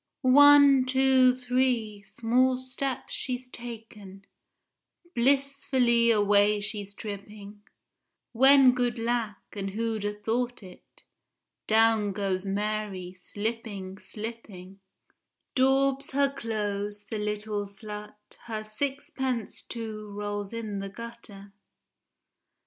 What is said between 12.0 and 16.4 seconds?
goes Mary, slipping, slipping; Daubs her